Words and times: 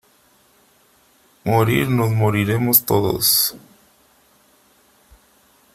morir 1.45 1.87
nos 1.87 2.09
moriremos 2.09 2.81
todos. 2.83 3.55